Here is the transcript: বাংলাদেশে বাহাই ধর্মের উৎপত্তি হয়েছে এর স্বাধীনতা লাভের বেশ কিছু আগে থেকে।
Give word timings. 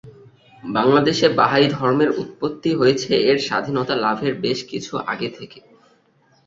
বাংলাদেশে 0.63 1.27
বাহাই 1.37 1.65
ধর্মের 1.71 2.09
উৎপত্তি 2.21 2.71
হয়েছে 2.75 3.11
এর 3.29 3.37
স্বাধীনতা 3.47 3.95
লাভের 3.97 4.33
বেশ 4.43 4.59
কিছু 4.71 4.93
আগে 5.07 5.29
থেকে। 5.37 5.59